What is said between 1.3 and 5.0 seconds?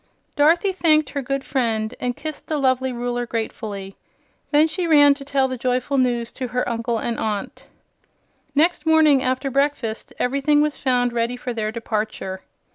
friend and kissed the lovely Ruler gratefully. Then she